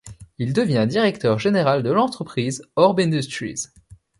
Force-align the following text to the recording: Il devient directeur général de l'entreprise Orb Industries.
Il 0.39 0.51
devient 0.53 0.87
directeur 0.89 1.37
général 1.37 1.83
de 1.83 1.91
l'entreprise 1.91 2.63
Orb 2.75 2.99
Industries. 3.01 3.67